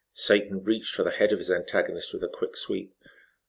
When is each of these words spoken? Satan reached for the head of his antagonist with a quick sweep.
Satan 0.15 0.63
reached 0.63 0.95
for 0.95 1.03
the 1.03 1.11
head 1.11 1.31
of 1.31 1.37
his 1.37 1.51
antagonist 1.51 2.11
with 2.11 2.23
a 2.23 2.27
quick 2.27 2.57
sweep. 2.57 2.91